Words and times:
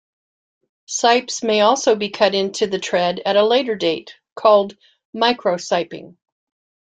Sipes 0.87 1.43
may 1.43 1.61
also 1.61 1.95
be 1.95 2.09
cut 2.09 2.33
into 2.33 2.65
the 2.65 2.79
tread 2.79 3.21
at 3.23 3.35
a 3.35 3.45
later 3.45 3.75
date, 3.75 4.15
called 4.33 4.75
"microsiping". 5.15 6.15